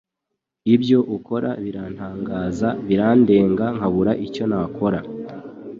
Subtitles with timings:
[0.75, 4.99] ibyo ukora birantangaza birandenga nkabura icyonakora